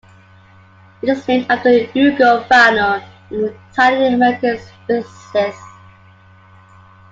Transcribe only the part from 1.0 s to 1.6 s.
It is named